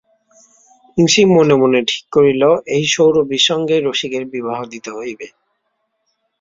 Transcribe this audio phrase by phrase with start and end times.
[0.97, 2.43] বংশী মনে মনে ঠিক করিল,
[2.75, 5.27] এই সৌরভীর সঙ্গেই রসিকের বিবাহ দিতে হইবে।